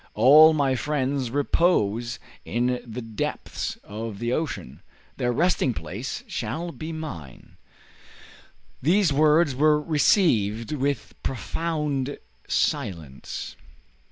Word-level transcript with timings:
All 0.15 0.51
my 0.53 0.73
friends 0.73 1.29
repose 1.29 2.17
in 2.43 2.81
the 2.83 3.03
depths 3.03 3.77
of 3.83 4.17
the 4.17 4.33
ocean; 4.33 4.81
their 5.17 5.31
resting 5.31 5.75
place 5.75 6.23
shall 6.25 6.71
be 6.71 6.91
mine." 6.91 7.55
These 8.81 9.13
words 9.13 9.53
were 9.53 9.79
received 9.79 10.71
with 10.71 11.13
profound 11.21 12.17
silence. 12.47 13.55